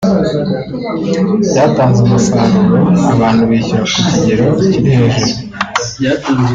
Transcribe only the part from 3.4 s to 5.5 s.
bishyura ku kigero kiri hejuru